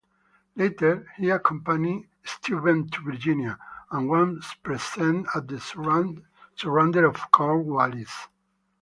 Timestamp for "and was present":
3.91-5.27